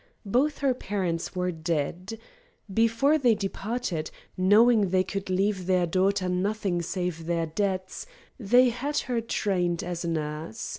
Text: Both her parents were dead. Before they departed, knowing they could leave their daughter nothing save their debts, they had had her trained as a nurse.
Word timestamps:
Both 0.25 0.57
her 0.65 0.73
parents 0.73 1.35
were 1.35 1.51
dead. 1.51 2.17
Before 2.73 3.19
they 3.19 3.35
departed, 3.35 4.09
knowing 4.35 4.89
they 4.89 5.03
could 5.03 5.29
leave 5.29 5.67
their 5.67 5.85
daughter 5.85 6.27
nothing 6.27 6.81
save 6.81 7.27
their 7.27 7.45
debts, 7.45 8.07
they 8.39 8.69
had 8.69 8.97
had 8.97 8.97
her 9.01 9.21
trained 9.21 9.83
as 9.83 10.03
a 10.03 10.07
nurse. 10.09 10.69